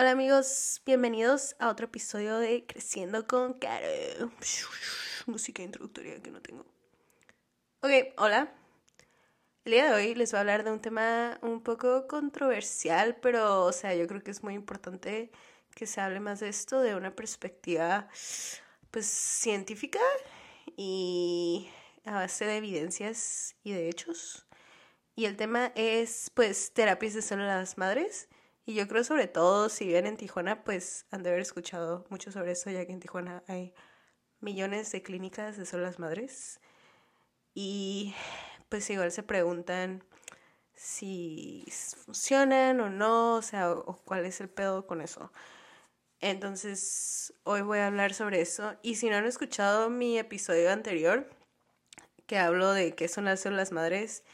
[0.00, 4.30] Hola amigos, bienvenidos a otro episodio de Creciendo con Caro.
[5.26, 6.64] Música introductoria que no tengo.
[7.80, 8.48] Ok, hola.
[9.64, 13.64] El día de hoy les voy a hablar de un tema un poco controversial, pero
[13.64, 15.32] o sea, yo creo que es muy importante
[15.74, 18.08] que se hable más de esto de una perspectiva
[18.92, 19.98] pues científica
[20.76, 21.68] y
[22.04, 24.46] a base de evidencias y de hechos.
[25.16, 28.28] Y el tema es pues terapias de células madres.
[28.68, 32.30] Y yo creo sobre todo si viven en Tijuana pues han de haber escuchado mucho
[32.30, 33.72] sobre eso ya que en Tijuana hay
[34.40, 36.60] millones de clínicas de células madres.
[37.54, 38.14] Y
[38.68, 40.04] pues igual se preguntan
[40.74, 41.64] si
[42.04, 45.32] funcionan o no, o sea, o cuál es el pedo con eso.
[46.20, 48.76] Entonces, hoy voy a hablar sobre eso.
[48.82, 51.30] Y si no han escuchado mi episodio anterior,
[52.26, 54.24] que hablo de qué son las células madres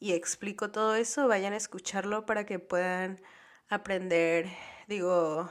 [0.00, 3.20] y explico todo eso, vayan a escucharlo para que puedan
[3.72, 4.48] aprender,
[4.86, 5.50] digo,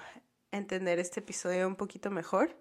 [0.52, 2.56] entender este episodio un poquito mejor.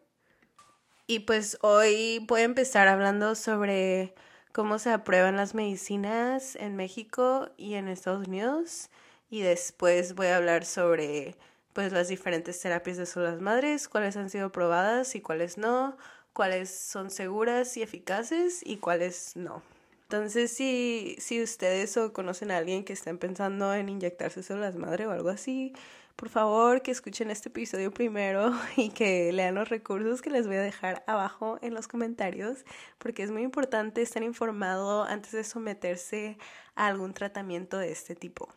[1.06, 4.14] Y pues hoy voy a empezar hablando sobre
[4.52, 8.88] cómo se aprueban las medicinas en México y en Estados Unidos.
[9.28, 11.36] Y después voy a hablar sobre
[11.74, 15.96] pues las diferentes terapias de células madres, cuáles han sido probadas y cuáles no,
[16.32, 19.62] cuáles son seguras y eficaces y cuáles no.
[20.10, 25.06] Entonces, si, si ustedes o conocen a alguien que estén pensando en inyectarse células madre
[25.06, 25.72] o algo así,
[26.16, 30.56] por favor que escuchen este episodio primero y que lean los recursos que les voy
[30.56, 32.64] a dejar abajo en los comentarios,
[32.98, 36.38] porque es muy importante estar informado antes de someterse
[36.74, 38.48] a algún tratamiento de este tipo.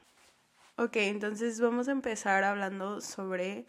[0.78, 3.68] Ok, entonces vamos a empezar hablando sobre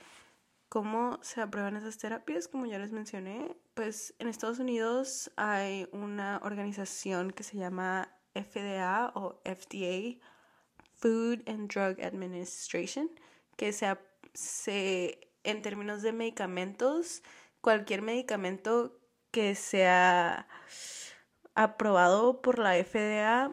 [0.74, 3.56] cómo se aprueban esas terapias, como ya les mencioné.
[3.74, 10.18] Pues en Estados Unidos hay una organización que se llama FDA o FDA,
[10.94, 13.08] Food and Drug Administration,
[13.56, 17.22] que se, en términos de medicamentos,
[17.60, 18.98] cualquier medicamento
[19.30, 20.48] que sea
[21.54, 23.52] aprobado por la FDA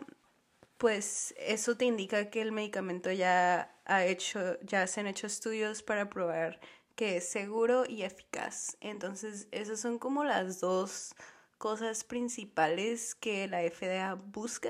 [0.79, 5.83] pues eso te indica que el medicamento ya ha hecho, ya se han hecho estudios
[5.83, 6.59] para probar
[7.01, 8.77] que es seguro y eficaz.
[8.79, 11.15] Entonces, esas son como las dos
[11.57, 14.69] cosas principales que la FDA busca,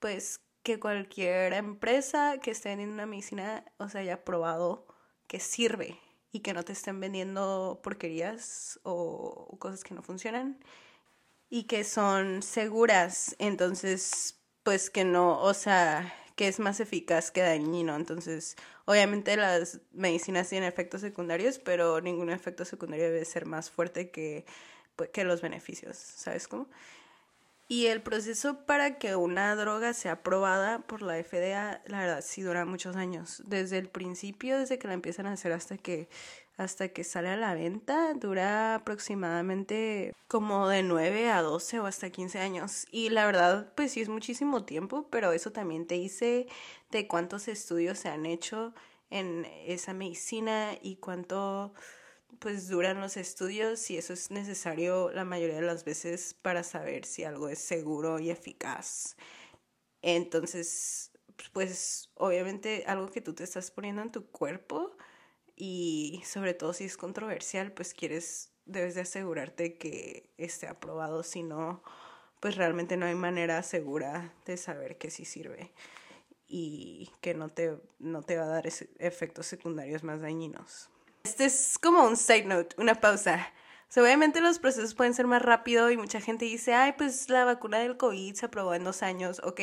[0.00, 4.84] pues que cualquier empresa que esté en una medicina, o sea, haya probado
[5.28, 5.96] que sirve
[6.32, 10.58] y que no te estén vendiendo porquerías o cosas que no funcionan
[11.50, 13.36] y que son seguras.
[13.38, 17.94] Entonces, pues que no, o sea, que es más eficaz que dañino.
[17.94, 18.56] Entonces,
[18.86, 24.46] obviamente las medicinas tienen efectos secundarios, pero ningún efecto secundario debe ser más fuerte que,
[24.96, 26.66] pues, que los beneficios, ¿sabes cómo?
[27.68, 32.40] Y el proceso para que una droga sea aprobada por la FDA, la verdad, sí
[32.40, 33.42] dura muchos años.
[33.44, 36.08] Desde el principio, desde que la empiezan a hacer hasta que
[36.60, 42.10] hasta que sale a la venta dura aproximadamente como de 9 a 12 o hasta
[42.10, 42.86] 15 años.
[42.90, 46.48] Y la verdad, pues sí es muchísimo tiempo, pero eso también te dice
[46.90, 48.74] de cuántos estudios se han hecho
[49.08, 51.72] en esa medicina y cuánto
[52.38, 57.06] pues duran los estudios y eso es necesario la mayoría de las veces para saber
[57.06, 59.16] si algo es seguro y eficaz.
[60.02, 61.10] Entonces,
[61.54, 64.94] pues obviamente algo que tú te estás poniendo en tu cuerpo
[65.60, 71.42] y sobre todo si es controversial, pues quieres, debes de asegurarte que esté aprobado, si
[71.42, 71.82] no,
[72.40, 75.70] pues realmente no hay manera segura de saber que sí sirve
[76.48, 80.88] y que no te, no te va a dar efectos secundarios más dañinos.
[81.24, 83.52] Este es como un side note, una pausa.
[83.98, 87.80] obviamente los procesos pueden ser más rápido y mucha gente dice, ay, pues la vacuna
[87.80, 89.60] del COVID se aprobó en dos años, ¿ok?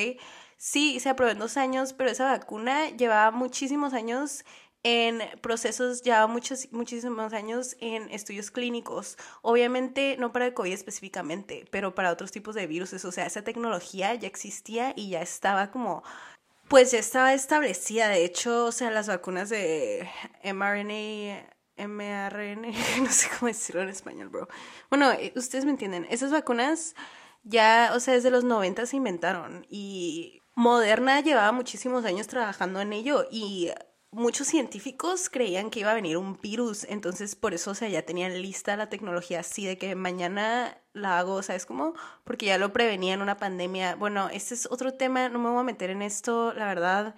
[0.58, 4.46] Sí, se aprobó en dos años, pero esa vacuna llevaba muchísimos años
[4.84, 9.18] en procesos ya muchos, muchísimos años en estudios clínicos.
[9.42, 12.94] Obviamente no para el COVID específicamente, pero para otros tipos de virus.
[12.94, 16.04] O sea, esa tecnología ya existía y ya estaba como,
[16.68, 18.08] pues ya estaba establecida.
[18.08, 20.10] De hecho, o sea, las vacunas de
[20.44, 22.72] mRNA mRNA,
[23.02, 24.48] no sé cómo decirlo en español, bro.
[24.90, 26.08] Bueno, eh, ustedes me entienden.
[26.10, 26.96] Esas vacunas
[27.44, 32.94] ya, o sea, desde los 90 se inventaron y Moderna llevaba muchísimos años trabajando en
[32.94, 33.70] ello y
[34.18, 38.02] muchos científicos creían que iba a venir un virus, entonces por eso, o sea, ya
[38.02, 41.94] tenían lista la tecnología así de que mañana la hago, ¿sabes cómo?
[42.24, 43.96] Porque ya lo prevenían una pandemia.
[43.96, 47.16] Bueno, este es otro tema, no me voy a meter en esto, la verdad.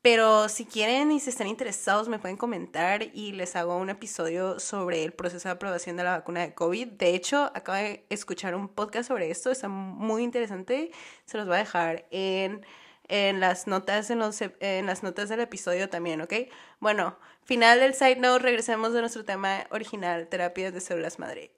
[0.00, 4.58] Pero si quieren y si están interesados, me pueden comentar y les hago un episodio
[4.60, 6.88] sobre el proceso de aprobación de la vacuna de COVID.
[6.88, 10.90] De hecho, acabo de escuchar un podcast sobre esto, está muy interesante.
[11.26, 12.64] Se los voy a dejar en
[13.08, 16.32] en las notas, en, los, en las notas del episodio también, ¿ok?
[16.80, 21.52] Bueno, Final del side note, regresemos a nuestro tema original, terapias de células madre.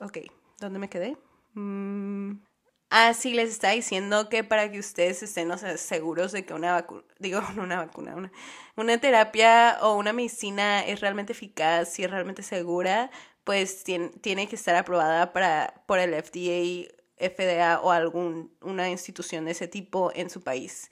[0.00, 0.18] ok,
[0.58, 1.18] ¿dónde me quedé?
[1.52, 2.38] Mm.
[2.88, 7.02] Ah, sí, les está diciendo que para que ustedes estén seguros de que una vacuna,
[7.18, 8.32] digo, una vacuna, una,
[8.76, 13.10] una terapia o una medicina es realmente eficaz y es realmente segura,
[13.44, 19.52] pues tiene, tiene que estar aprobada para, por el FDA, FDA o alguna institución de
[19.52, 20.90] ese tipo en su país.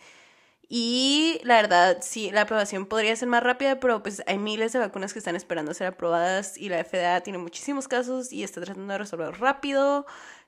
[0.69, 4.81] Y la verdad, sí, la aprobación podría ser más rápida, pero pues hay miles de
[4.81, 8.93] vacunas que están esperando ser aprobadas y la FDA tiene muchísimos casos y está tratando
[8.93, 10.06] de resolver rápido.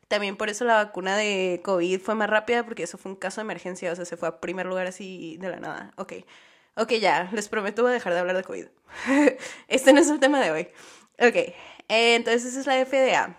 [0.08, 3.40] También por eso la vacuna de COVID fue más rápida porque eso fue un caso
[3.40, 5.92] de emergencia, o sea, se fue a primer lugar así de la nada.
[5.96, 6.14] Ok,
[6.76, 8.66] ok, ya, les prometo voy a dejar de hablar de COVID.
[9.69, 10.69] este no es el tema de hoy.
[11.20, 11.54] Ok,
[11.88, 13.38] entonces esa es la FDA.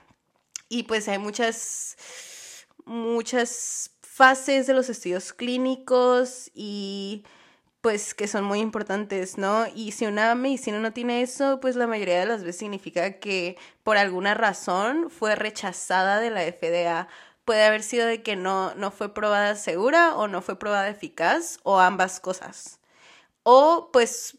[0.69, 1.97] Y pues hay muchas,
[2.89, 7.24] muchas fases de los estudios clínicos y
[7.81, 9.65] pues que son muy importantes, ¿no?
[9.74, 13.57] Y si una medicina no tiene eso, pues la mayoría de las veces significa que
[13.83, 17.07] por alguna razón fue rechazada de la FDA.
[17.45, 21.59] Puede haber sido de que no, no fue probada segura o no fue probada eficaz
[21.63, 22.80] o ambas cosas.
[23.44, 24.38] O pues,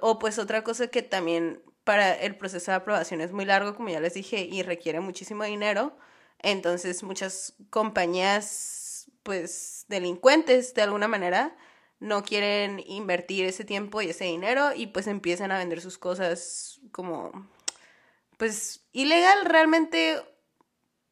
[0.00, 3.90] o pues otra cosa que también para el proceso de aprobación es muy largo, como
[3.90, 5.96] ya les dije, y requiere muchísimo dinero.
[6.40, 11.56] Entonces muchas compañías pues delincuentes de alguna manera
[12.00, 16.80] no quieren invertir ese tiempo y ese dinero y pues empiezan a vender sus cosas
[16.92, 17.32] como
[18.36, 20.22] pues ilegal realmente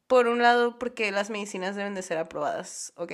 [0.07, 3.13] por un lado porque las medicinas deben de ser aprobadas, ¿ok?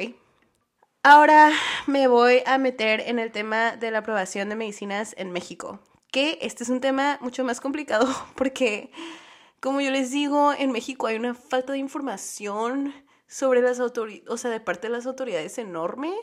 [1.04, 1.52] Ahora
[1.88, 5.80] me voy a meter en el tema de la aprobación de medicinas en México,
[6.12, 8.92] que este es un tema mucho más complicado porque,
[9.60, 12.94] como yo les digo, en México hay una falta de información
[13.28, 16.14] sobre las autoridades, o sea, de parte de las autoridades enorme.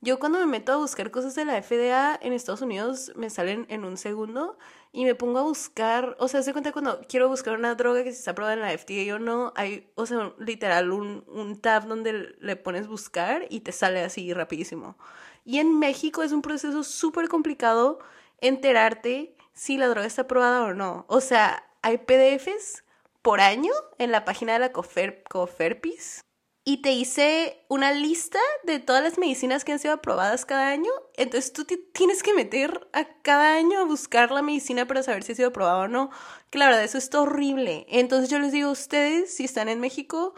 [0.00, 3.66] Yo cuando me meto a buscar cosas de la FDA en Estados Unidos me salen
[3.68, 4.58] en un segundo
[4.90, 8.12] y me pongo a buscar, o sea, se cuenta cuando quiero buscar una droga que
[8.12, 11.86] se está aprobada en la FDA o no, hay, o sea, literal un, un tab
[11.86, 14.96] donde le pones buscar y te sale así rapidísimo.
[15.44, 18.00] Y en México es un proceso súper complicado
[18.40, 21.04] enterarte si la droga está aprobada o no.
[21.08, 22.81] O sea, hay PDFs
[23.22, 26.22] por año en la página de la Cofer, Coferpis
[26.64, 30.90] y te hice una lista de todas las medicinas que han sido aprobadas cada año.
[31.16, 35.32] Entonces tú tienes que meter a cada año a buscar la medicina para saber si
[35.32, 36.10] ha sido aprobada o no.
[36.50, 37.84] Que la verdad, eso es horrible.
[37.88, 40.34] Entonces yo les digo a ustedes, si están en México,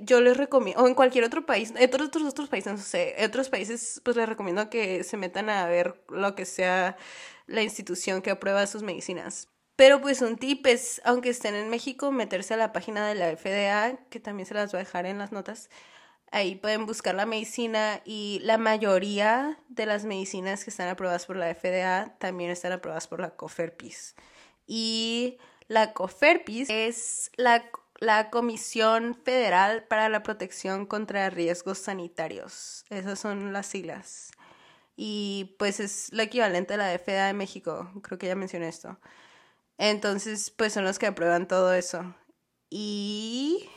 [0.00, 3.14] yo les recomiendo, o en cualquier otro país, en otros, otros, otros países, no sé,
[3.18, 6.96] en otros países, pues les recomiendo que se metan a ver lo que sea
[7.46, 9.51] la institución que aprueba sus medicinas.
[9.76, 13.34] Pero pues un tip es, aunque estén en México, meterse a la página de la
[13.36, 15.70] FDA, que también se las voy a dejar en las notas.
[16.30, 21.36] Ahí pueden buscar la medicina y la mayoría de las medicinas que están aprobadas por
[21.36, 24.14] la FDA también están aprobadas por la COFERPIS.
[24.66, 25.38] Y
[25.68, 27.64] la COFERPIS es la,
[27.98, 32.86] la Comisión Federal para la Protección contra Riesgos Sanitarios.
[32.88, 34.30] Esas son las siglas.
[34.96, 37.90] Y pues es la equivalente a la FDA de México.
[38.02, 38.98] Creo que ya mencioné esto.
[39.84, 42.14] Entonces, pues son los que aprueban todo eso.
[42.70, 43.68] Y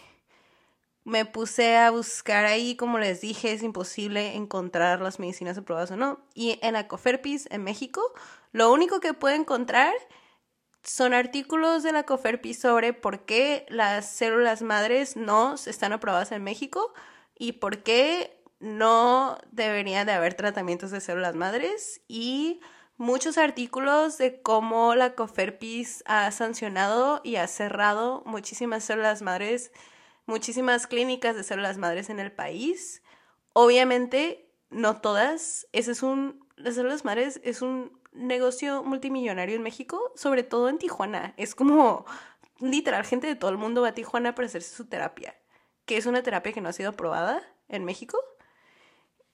[1.04, 5.96] me puse a buscar ahí, como les dije, es imposible encontrar las medicinas aprobadas o
[5.96, 6.20] no.
[6.36, 8.04] Y en Acoferpis, en México,
[8.52, 9.96] lo único que puedo encontrar
[10.84, 16.44] son artículos de la Coferpis sobre por qué las células madres no están aprobadas en
[16.44, 16.94] México
[17.36, 22.60] y por qué no debería de haber tratamientos de células madres y
[22.98, 29.72] muchos artículos de cómo la COFERPIS ha sancionado y ha cerrado muchísimas células madres,
[30.26, 33.04] muchísimas clínicas de células madres en el país.
[33.54, 35.68] Obviamente, no todas.
[35.72, 40.78] Ese es un, las células madres es un negocio multimillonario en México, sobre todo en
[40.78, 41.34] Tijuana.
[41.38, 42.06] Es como
[42.60, 45.36] literal gente de todo el mundo va a Tijuana para hacerse su terapia,
[45.86, 48.18] que es una terapia que no ha sido aprobada en México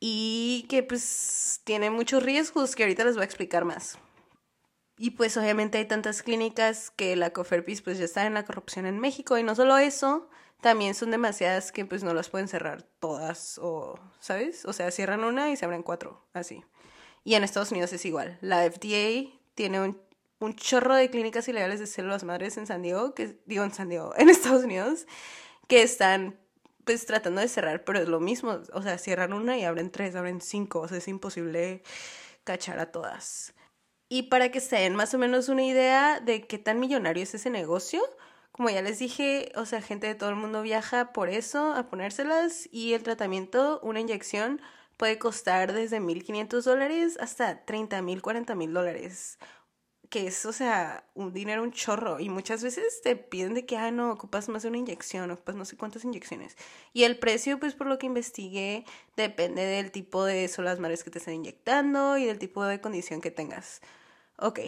[0.04, 4.00] y que pues tiene muchos riesgos que ahorita les voy a explicar más.
[4.98, 8.88] Y pues obviamente hay tantas clínicas que la Coferpis pues ya está en la corrupción
[8.88, 10.28] en México y no solo eso,
[10.60, 14.66] también son demasiadas que pues no las pueden cerrar todas o, ¿sabes?
[14.66, 16.64] O sea, cierran una y se abren cuatro, así.
[17.24, 18.40] Y en Estados Unidos es igual.
[18.42, 20.02] La FDA tiene un,
[20.40, 23.90] un chorro de clínicas ilegales de células madres en San Diego, que digo en San
[23.90, 25.06] Diego, en Estados Unidos,
[25.68, 26.41] que están
[26.86, 30.16] pues tratando de cerrar, pero es lo mismo, o sea, cierran una y abren tres,
[30.16, 31.84] abren cinco, o sea, es imposible
[32.44, 33.54] cachar a todas.
[34.10, 37.34] Y para que se den más o menos una idea de qué tan millonario es
[37.34, 38.02] ese negocio,
[38.52, 41.90] como ya les dije, o sea, gente de todo el mundo viaja por eso a
[41.90, 44.62] ponérselas y el tratamiento, una inyección,
[44.98, 49.40] puede costar desde 1.500 dólares hasta 30.000, 40.000 dólares.
[50.12, 52.20] Que es, o sea, un dinero, un chorro.
[52.20, 55.56] Y muchas veces te piden de que, ah, no, ocupas más de una inyección, ocupas
[55.56, 56.58] no sé cuántas inyecciones.
[56.94, 61.12] Y el precio, pues por lo que investigué, depende del tipo de células madres que
[61.12, 63.82] te estén inyectando y del tipo de condición que tengas.
[64.38, 64.60] Ok,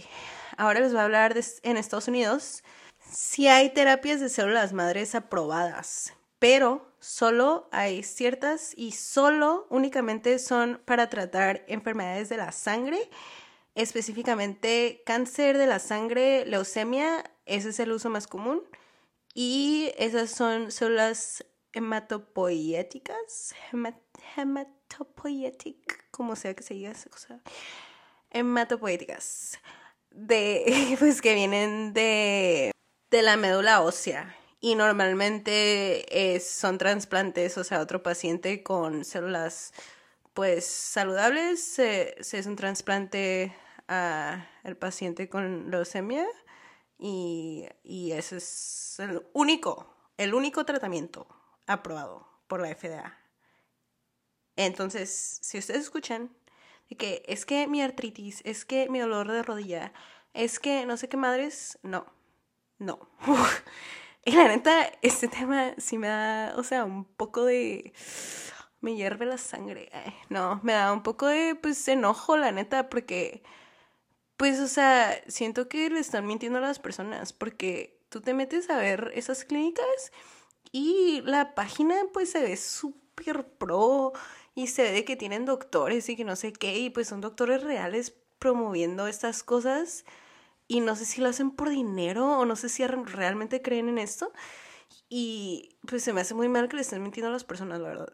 [0.56, 2.64] ahora les voy a hablar de, en Estados Unidos.
[3.12, 10.82] Si hay terapias de células madres aprobadas, pero solo hay ciertas y solo únicamente son
[10.86, 13.10] para tratar enfermedades de la sangre
[13.76, 18.64] específicamente cáncer de la sangre, leucemia, ese es el uso más común.
[19.34, 23.56] Y esas son células hematopoieticas,
[24.38, 27.42] hematopoietic, como sea que se diga esa cosa,
[28.30, 29.60] hematopoieticas,
[30.12, 32.72] de, pues que vienen de,
[33.10, 34.36] de la médula ósea.
[34.60, 39.74] Y normalmente son trasplantes, o sea, otro paciente con células
[40.34, 43.54] pues saludables es un trasplante
[43.88, 46.26] al paciente con leucemia
[46.98, 51.28] y, y ese es el único, el único tratamiento
[51.68, 53.18] aprobado por la FDA.
[54.56, 56.32] Entonces, si ustedes escuchan
[56.90, 59.94] de que es que mi artritis, es que mi dolor de rodilla,
[60.34, 62.06] es que no sé qué madres, no,
[62.78, 63.10] no.
[64.26, 67.94] y la neta, este tema sí me da, o sea, un poco de...
[68.82, 69.90] Me hierve la sangre.
[70.30, 73.42] no, me da un poco de, pues, enojo, la neta, porque
[74.38, 78.70] pues, o sea, siento que le están mintiendo a las personas porque tú te metes
[78.70, 80.12] a ver esas clínicas
[80.72, 84.14] y la página pues se ve súper pro
[84.56, 87.64] y se ve que tienen doctores y que no sé qué y pues son doctores
[87.64, 90.06] reales promoviendo estas cosas
[90.68, 93.98] y no sé si lo hacen por dinero o no sé si realmente creen en
[93.98, 94.32] esto
[95.10, 97.90] y pues se me hace muy mal que le estén mintiendo a las personas, la
[97.90, 98.14] verdad.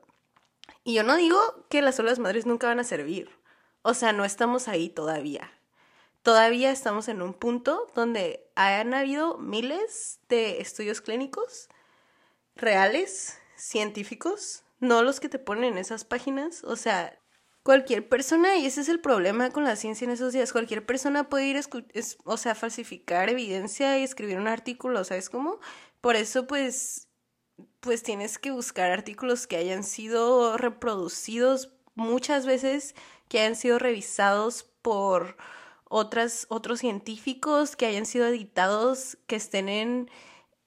[0.84, 3.30] Y yo no digo que las olas madres nunca van a servir.
[3.82, 5.59] O sea, no estamos ahí todavía
[6.30, 11.70] todavía estamos en un punto donde han habido miles de estudios clínicos
[12.56, 17.20] reales, científicos, no los que te ponen en esas páginas, o sea,
[17.64, 21.30] cualquier persona, y ese es el problema con la ciencia en esos días, cualquier persona
[21.30, 21.62] puede ir, a
[22.26, 25.60] o sea, falsificar evidencia y escribir un artículo, ¿sabes cómo?
[26.00, 27.08] Por eso, pues,
[27.80, 32.94] pues tienes que buscar artículos que hayan sido reproducidos muchas veces,
[33.30, 35.36] que hayan sido revisados por
[35.90, 40.10] otras, otros científicos que hayan sido editados, que estén en,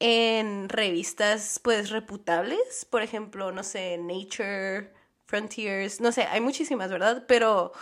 [0.00, 4.92] en revistas pues reputables, por ejemplo, no sé, Nature,
[5.24, 7.24] Frontiers, no sé, hay muchísimas, ¿verdad?
[7.28, 7.72] Pero,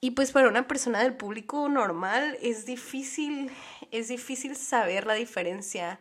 [0.00, 3.50] y pues para una persona del público normal es difícil,
[3.90, 5.98] es difícil saber la diferencia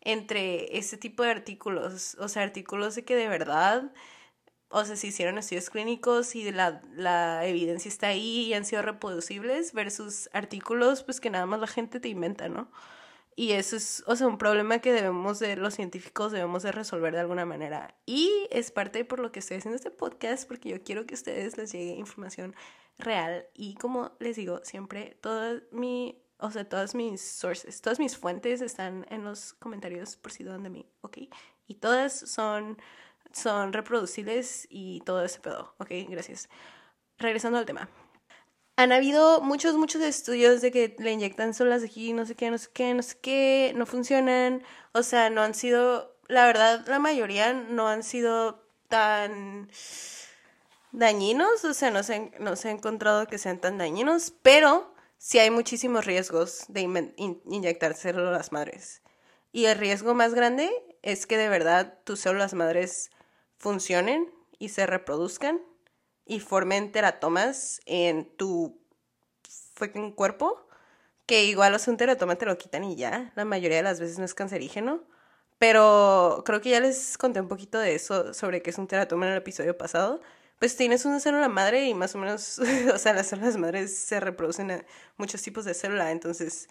[0.00, 3.92] entre ese tipo de artículos, o sea, artículos de que de verdad
[4.68, 8.82] o sea, se hicieron estudios clínicos y la, la evidencia está ahí y han sido
[8.82, 12.70] reproducibles versus artículos pues que nada más la gente te inventa, ¿no?
[13.38, 17.12] Y eso es, o sea, un problema que debemos de, los científicos debemos de resolver
[17.12, 17.94] de alguna manera.
[18.06, 21.16] Y es parte por lo que estoy haciendo este podcast, porque yo quiero que a
[21.18, 22.56] ustedes les llegue información
[22.98, 23.46] real.
[23.52, 28.62] Y como les digo, siempre, toda mi, o sea, todas mis sources, todas mis fuentes
[28.62, 31.18] están en los comentarios por si dudan de mí, ¿ok?
[31.66, 32.78] Y todas son
[33.36, 35.74] son reproducibles y todo ese pedo.
[35.78, 36.48] Ok, gracias.
[37.18, 37.88] Regresando al tema.
[38.76, 42.58] Han habido muchos, muchos estudios de que le inyectan solas aquí, no sé qué, no
[42.58, 44.62] sé qué, no sé qué, no funcionan.
[44.92, 49.70] O sea, no han sido, la verdad, la mayoría no han sido tan
[50.92, 55.38] dañinos, o sea, no se, no se ha encontrado que sean tan dañinos, pero sí
[55.38, 56.82] hay muchísimos riesgos de
[57.46, 59.02] inyectar células madres.
[59.52, 60.70] Y el riesgo más grande
[61.02, 63.10] es que de verdad tus células madres
[63.58, 65.60] funcionen y se reproduzcan
[66.24, 68.80] y formen teratomas en tu
[69.74, 70.66] fucking cuerpo,
[71.26, 74.00] que igual o sea, un teratoma te lo quitan y ya, la mayoría de las
[74.00, 75.04] veces no es cancerígeno,
[75.58, 79.26] pero creo que ya les conté un poquito de eso, sobre qué es un teratoma
[79.26, 80.20] en el episodio pasado.
[80.58, 82.58] Pues tienes una célula madre y más o menos,
[82.94, 84.86] o sea, las células madres se reproducen en
[85.16, 86.68] muchos tipos de célula, entonces,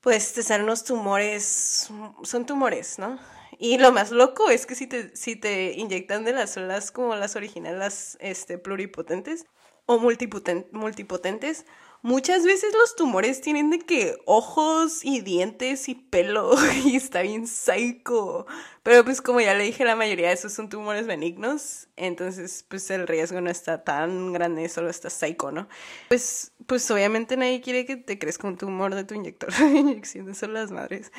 [0.00, 1.88] pues te salen unos tumores,
[2.22, 3.18] son tumores, ¿no?
[3.58, 7.14] Y lo más loco es que si te, si te inyectan de las células como
[7.14, 9.46] las originales, las este, pluripotentes
[9.86, 11.64] o multipotentes,
[12.02, 17.46] muchas veces los tumores tienen de que ojos y dientes y pelo y está bien
[17.46, 18.46] psycho.
[18.82, 22.90] Pero pues como ya le dije, la mayoría de esos son tumores benignos, entonces pues
[22.90, 25.68] el riesgo no está tan grande, solo está psycho, ¿no?
[26.08, 30.26] Pues, pues obviamente nadie quiere que te crezca un tumor de tu inyector de inyección
[30.26, 31.12] de células madres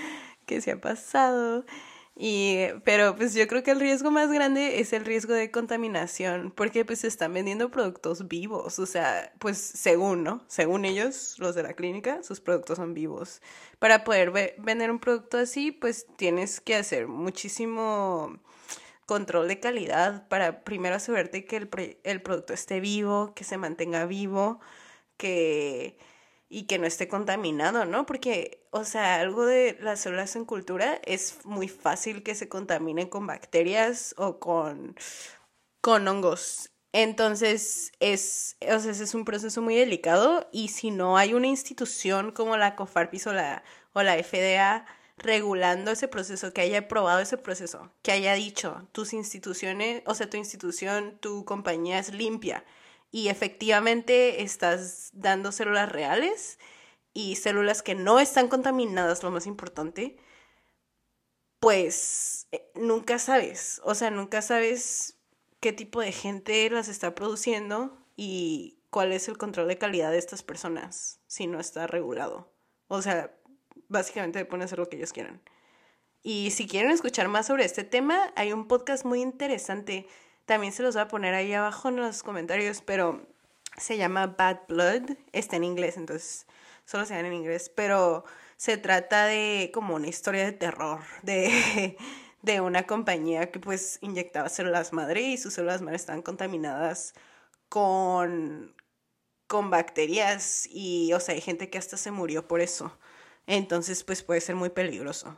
[0.45, 1.65] que se ha pasado.
[2.21, 6.51] Y, pero pues yo creo que el riesgo más grande es el riesgo de contaminación,
[6.51, 10.43] porque pues están vendiendo productos vivos, o sea, pues según, ¿no?
[10.47, 13.41] Según ellos, los de la clínica, sus productos son vivos.
[13.79, 18.37] Para poder vender un producto así, pues tienes que hacer muchísimo
[19.05, 21.69] control de calidad para primero asegurarte que el,
[22.03, 24.59] el producto esté vivo, que se mantenga vivo,
[25.15, 25.97] que
[26.49, 28.05] y que no esté contaminado, ¿no?
[28.07, 33.07] Porque, o sea, algo de las células en cultura es muy fácil que se contaminen
[33.07, 34.95] con bacterias o con,
[35.81, 36.71] con hongos.
[36.91, 42.31] Entonces, es, o sea, es un proceso muy delicado y si no hay una institución
[42.31, 43.63] como la COFARPIS o la,
[43.93, 44.85] o la FDA
[45.17, 50.29] regulando ese proceso, que haya probado ese proceso, que haya dicho, tus instituciones, o sea,
[50.29, 52.63] tu institución, tu compañía es limpia,
[53.11, 56.59] y efectivamente estás dando células reales
[57.13, 60.17] y células que no están contaminadas, lo más importante,
[61.59, 65.17] pues eh, nunca sabes, o sea, nunca sabes
[65.59, 70.17] qué tipo de gente las está produciendo y cuál es el control de calidad de
[70.17, 72.53] estas personas si no está regulado.
[72.87, 73.35] O sea,
[73.87, 75.41] básicamente pueden hacer lo que ellos quieran.
[76.21, 80.07] Y si quieren escuchar más sobre este tema, hay un podcast muy interesante
[80.49, 83.21] también se los voy a poner ahí abajo en los comentarios, pero
[83.77, 85.15] se llama Bad Blood.
[85.31, 86.47] Está en inglés, entonces
[86.85, 88.25] solo se llama en inglés, pero
[88.57, 91.95] se trata de como una historia de terror, de,
[92.41, 97.13] de una compañía que pues inyectaba células madre y sus células madre estaban contaminadas
[97.69, 98.75] con,
[99.45, 102.97] con bacterias y, o sea, hay gente que hasta se murió por eso.
[103.45, 105.37] Entonces, pues puede ser muy peligroso.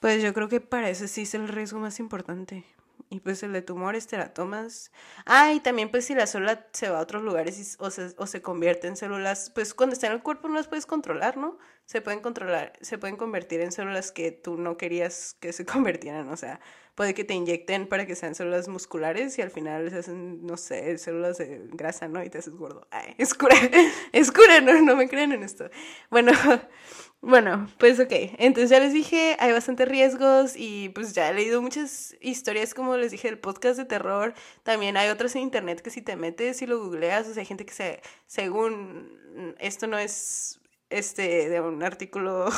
[0.00, 2.64] Pues yo creo que para eso sí es el riesgo más importante.
[3.12, 4.92] Y pues el de tumores te la tomas.
[5.26, 8.26] Ah, y también pues si la célula se va a otros lugares o, se, o
[8.26, 11.58] se convierte en células, pues cuando está en el cuerpo no las puedes controlar, ¿no?
[11.90, 16.28] Se pueden controlar, se pueden convertir en células que tú no querías que se convirtieran,
[16.28, 16.60] o sea,
[16.94, 20.56] puede que te inyecten para que sean células musculares y al final se hacen, no
[20.56, 22.22] sé, células de grasa, ¿no?
[22.22, 22.86] Y te haces gordo.
[22.92, 25.68] Ay, es cura, no, no me creen en esto.
[26.10, 26.30] Bueno,
[27.22, 31.60] bueno, pues ok, entonces ya les dije, hay bastantes riesgos y pues ya he leído
[31.60, 34.32] muchas historias, como les dije, del podcast de terror.
[34.62, 37.46] También hay otras en internet que si te metes y lo googleas, o sea, hay
[37.46, 40.59] gente que se, según, esto no es
[40.90, 42.48] este de un artículo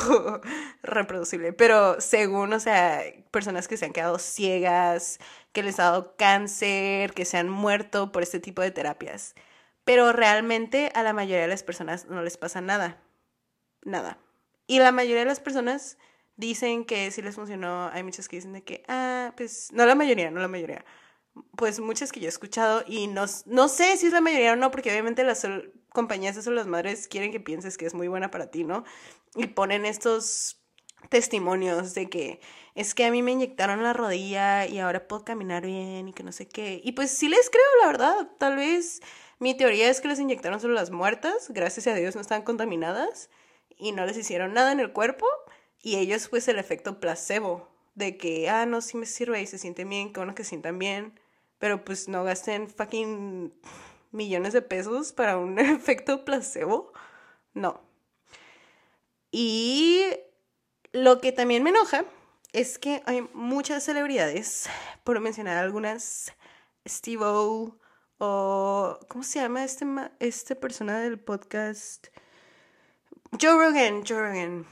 [0.83, 5.19] reproducible, pero según, o sea, personas que se han quedado ciegas,
[5.53, 9.35] que les ha dado cáncer, que se han muerto por este tipo de terapias.
[9.85, 13.01] Pero realmente a la mayoría de las personas no les pasa nada.
[13.83, 14.17] Nada.
[14.67, 15.97] Y la mayoría de las personas
[16.37, 17.89] dicen que sí les funcionó.
[17.89, 20.85] Hay muchas que dicen de que, ah, pues, no la mayoría, no la mayoría.
[21.55, 24.55] Pues muchas que yo he escuchado y no, no sé si es la mayoría o
[24.55, 25.47] no, porque obviamente las
[25.89, 28.83] compañías de las madres quieren que pienses que es muy buena para ti, ¿no?
[29.35, 30.63] Y ponen estos
[31.09, 32.39] testimonios de que
[32.75, 36.23] es que a mí me inyectaron la rodilla y ahora puedo caminar bien y que
[36.23, 36.81] no sé qué.
[36.83, 38.29] Y pues sí les creo, la verdad.
[38.37, 39.01] Tal vez
[39.39, 43.29] mi teoría es que les inyectaron solo las muertas, gracias a Dios no están contaminadas
[43.77, 45.25] y no les hicieron nada en el cuerpo
[45.81, 49.57] y ellos pues el efecto placebo de que, ah, no, sí me sirve y se
[49.57, 51.19] sienten bien, que bueno que se sientan bien,
[51.63, 53.53] pero pues no gasten fucking
[54.11, 56.91] millones de pesos para un efecto placebo.
[57.53, 57.79] No.
[59.31, 60.03] Y
[60.91, 62.03] lo que también me enoja
[62.51, 64.69] es que hay muchas celebridades,
[65.05, 66.33] por mencionar algunas,
[66.85, 67.79] Steve O
[68.17, 69.85] o ¿cómo se llama este,
[70.19, 72.07] este persona del podcast?
[73.41, 74.65] Joe Rogan, Joe Rogan,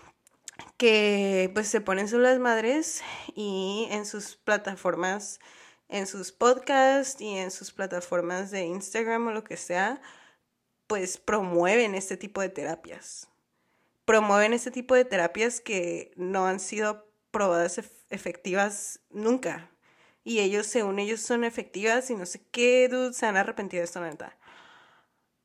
[0.76, 3.02] que pues se ponen sus las madres
[3.34, 5.40] y en sus plataformas,
[5.92, 10.02] en sus podcasts y en sus plataformas de Instagram o lo que sea,
[10.88, 13.28] pues promueven este tipo de terapias.
[14.06, 19.70] Promueven este tipo de terapias que no han sido probadas efectivas nunca.
[20.24, 23.86] Y ellos, según ellos, son efectivas y no sé qué, dude, se han arrepentido de
[23.86, 24.38] esto, la neta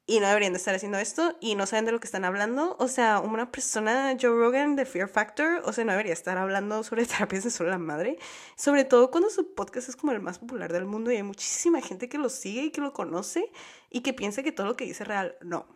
[0.08, 2.76] y no deberían de estar haciendo esto y no saben de lo que están hablando.
[2.78, 6.84] O sea, una persona, Joe Rogan de Fear Factor, o sea, no debería estar hablando
[6.84, 8.18] sobre terapias de la madre.
[8.56, 11.80] Sobre todo cuando su podcast es como el más popular del mundo y hay muchísima
[11.80, 13.50] gente que lo sigue y que lo conoce
[13.90, 15.36] y que piensa que todo lo que dice es real.
[15.42, 15.66] No.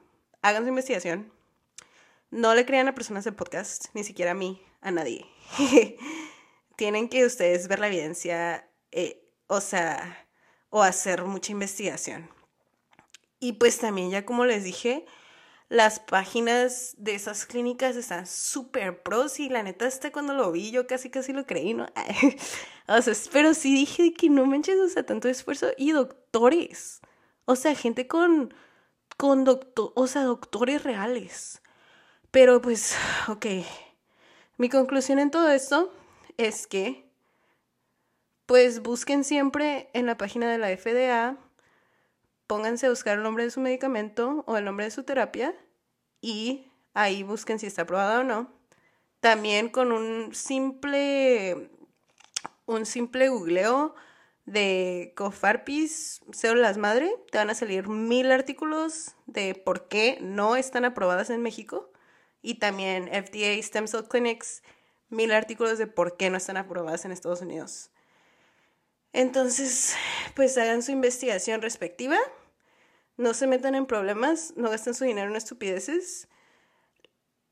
[0.43, 1.33] Hagan su investigación.
[2.31, 5.27] No le crean a personas de podcast, ni siquiera a mí, a nadie.
[6.77, 10.29] Tienen que ustedes ver la evidencia, eh, o sea,
[10.69, 12.31] o hacer mucha investigación
[13.41, 15.07] y pues también ya como les dije,
[15.71, 20.71] las páginas de esas clínicas están súper pros y la neta hasta cuando lo vi
[20.71, 21.87] yo casi casi lo creí, ¿no?
[22.89, 27.01] o sea, pero sí dije que no manches, o sea, tanto esfuerzo y doctores.
[27.47, 28.53] O sea, gente con,
[29.17, 31.63] con doctor, o sea, doctores reales.
[32.31, 32.97] Pero pues,
[33.29, 33.47] ok.
[34.59, 35.93] Mi conclusión en todo esto
[36.37, 37.09] es que
[38.47, 41.37] pues busquen siempre en la página de la FDA,
[42.51, 45.55] pónganse a buscar el nombre de su medicamento o el nombre de su terapia
[46.21, 48.53] y ahí busquen si está aprobada o no.
[49.21, 51.71] También con un simple,
[52.67, 53.95] un simple googleo
[54.47, 60.85] de Cofarpis, células madre, te van a salir mil artículos de por qué no están
[60.85, 61.93] aprobadas en México
[62.43, 64.65] y también FDA Stem Cell Clinics,
[65.09, 67.93] mil artículos de por qué no están aprobadas en Estados Unidos.
[69.13, 69.95] Entonces,
[70.35, 72.19] pues hagan su investigación respectiva,
[73.21, 76.27] no se metan en problemas, no gasten su dinero en estupideces.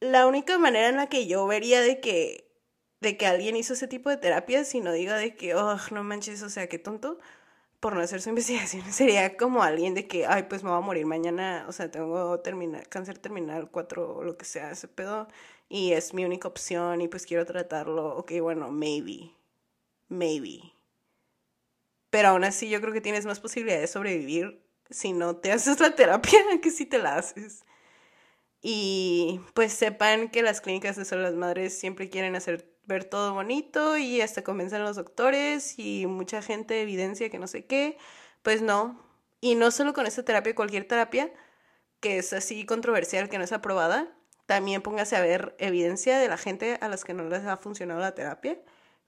[0.01, 2.49] La única manera en la que yo vería de que
[3.01, 6.03] de que alguien hizo ese tipo de terapias y no diga de que, oh, no
[6.03, 7.19] manches, o sea, qué tonto,
[7.81, 8.91] por no hacer su investigación.
[8.93, 12.41] Sería como alguien de que, ay, pues me voy a morir mañana, o sea, tengo
[12.41, 15.29] terminar, cáncer terminal 4 o lo que sea, ese pedo,
[15.69, 18.17] y es mi única opción y pues quiero tratarlo.
[18.17, 19.33] Ok, bueno, maybe,
[20.09, 20.73] maybe.
[22.11, 25.81] Pero aún así yo creo que tienes más posibilidades de sobrevivir si no te haces
[25.81, 27.65] la terapia que si te la haces.
[28.61, 33.97] Y pues sepan que las clínicas de las madres siempre quieren hacer ver todo bonito
[33.97, 37.99] y hasta convencen a los doctores y mucha gente evidencia que no sé qué.
[38.43, 39.05] Pues no.
[39.41, 41.33] Y no solo con esta terapia, cualquier terapia
[42.01, 44.09] que es así controversial, que no es aprobada,
[44.47, 48.01] también póngase a ver evidencia de la gente a las que no les ha funcionado
[48.01, 48.59] la terapia,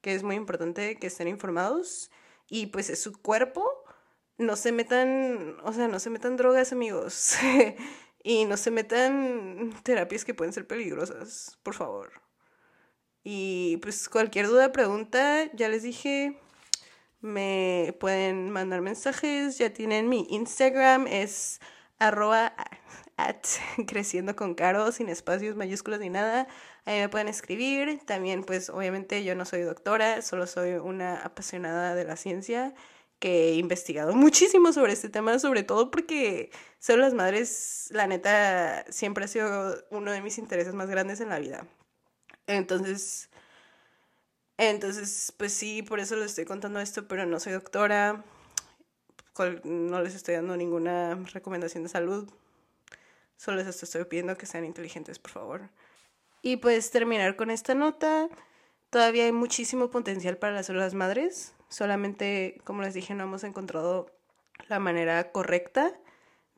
[0.00, 2.10] que es muy importante que estén informados.
[2.48, 3.79] Y pues es su cuerpo.
[4.40, 7.36] No se metan, o sea, no se metan drogas, amigos.
[8.24, 12.10] y no se metan terapias que pueden ser peligrosas, por favor.
[13.22, 16.38] Y pues cualquier duda, pregunta, ya les dije,
[17.20, 21.60] me pueden mandar mensajes, ya tienen mi Instagram, es
[21.98, 22.54] arroba
[23.18, 23.44] at
[23.86, 26.48] creciendo con caro, sin espacios mayúsculos ni nada.
[26.86, 28.00] Ahí me pueden escribir.
[28.06, 32.74] También, pues obviamente yo no soy doctora, solo soy una apasionada de la ciencia
[33.20, 38.84] que he investigado muchísimo sobre este tema, sobre todo porque ser las madres, la neta,
[38.90, 41.66] siempre ha sido uno de mis intereses más grandes en la vida.
[42.46, 43.30] Entonces,
[44.56, 48.24] entonces, pues sí, por eso les estoy contando esto, pero no soy doctora,
[49.64, 52.30] no les estoy dando ninguna recomendación de salud,
[53.36, 55.70] solo les estoy pidiendo que sean inteligentes, por favor.
[56.42, 58.28] Y pues terminar con esta nota,
[58.88, 64.06] todavía hay muchísimo potencial para las células madres, solamente, como les dije, no hemos encontrado
[64.68, 65.98] la manera correcta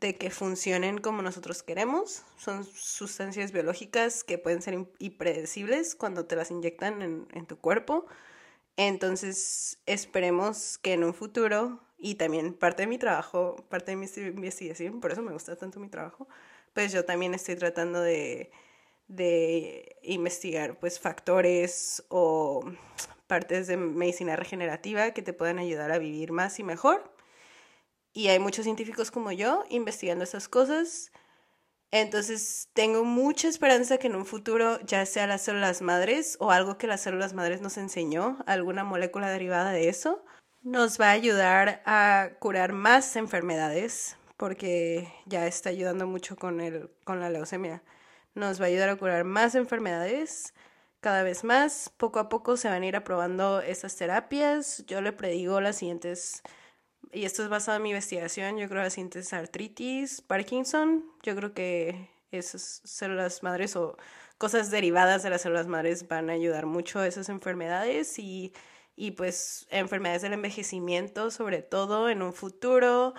[0.01, 2.25] de que funcionen como nosotros queremos.
[2.37, 8.07] Son sustancias biológicas que pueden ser impredecibles cuando te las inyectan en, en, tu cuerpo.
[8.77, 14.07] Entonces, esperemos que en un futuro, y también parte de mi trabajo, parte de mi
[14.07, 16.27] investigación, por eso me gusta tanto mi trabajo,
[16.73, 18.51] pues yo también estoy tratando de,
[19.07, 22.65] de investigar pues factores o
[23.33, 27.11] partes de medicina regenerativa que te puedan ayudar a vivir más y mejor
[28.13, 31.13] y hay muchos científicos como yo investigando esas cosas.
[31.91, 36.77] Entonces tengo mucha esperanza que en un futuro ya sea las células madres o algo
[36.77, 40.23] que las células madres nos enseñó, alguna molécula derivada de eso,
[40.63, 46.91] nos va a ayudar a curar más enfermedades porque ya está ayudando mucho con, el,
[47.05, 47.83] con la leucemia.
[48.35, 50.53] Nos va a ayudar a curar más enfermedades
[51.03, 51.93] cada vez más.
[51.99, 54.85] Poco a poco se van a ir aprobando esas terapias.
[54.87, 56.43] Yo le predigo las siguientes
[57.13, 61.37] y esto es basado en mi investigación, yo creo que la síntesis artritis, Parkinson, yo
[61.37, 63.99] creo que esas células madres o
[64.39, 68.55] cosas derivadas de las células madres van a ayudar mucho a esas enfermedades y,
[68.97, 73.15] y pues enfermedades del envejecimiento sobre todo en un futuro.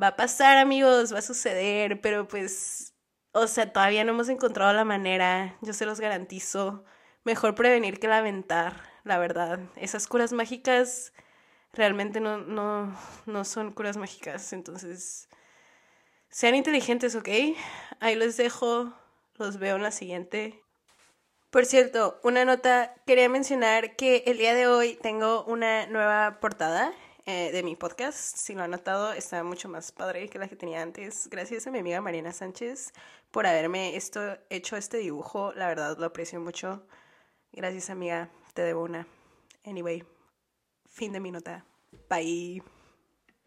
[0.00, 2.94] Va a pasar amigos, va a suceder, pero pues,
[3.32, 6.84] o sea, todavía no hemos encontrado la manera, yo se los garantizo,
[7.24, 9.60] mejor prevenir que lamentar, la verdad.
[9.76, 11.12] Esas curas mágicas
[11.72, 14.52] realmente no, no, no son curas mágicas.
[14.52, 15.28] Entonces,
[16.28, 17.28] sean inteligentes, ¿ok?
[18.00, 18.92] Ahí les dejo,
[19.36, 20.62] los veo en la siguiente.
[21.50, 26.92] Por cierto, una nota, quería mencionar que el día de hoy tengo una nueva portada
[27.26, 28.36] eh, de mi podcast.
[28.36, 31.28] Si lo han notado, está mucho más padre que la que tenía antes.
[31.28, 32.92] Gracias a mi amiga Marina Sánchez
[33.32, 35.52] por haberme esto, hecho este dibujo.
[35.54, 36.86] La verdad lo aprecio mucho.
[37.52, 39.06] Gracias amiga, te debo una.
[39.64, 40.04] Anyway.
[40.88, 41.64] Fin de mi nota.
[42.08, 42.62] Bye.